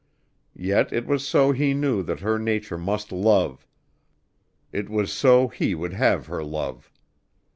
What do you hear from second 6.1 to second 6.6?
her